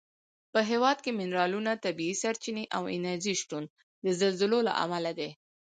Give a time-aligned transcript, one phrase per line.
[0.53, 3.63] په هېواد کې منرالونه، طبیعي سرچینې او انرژي شتون
[4.05, 5.29] د زلزلو له امله دی.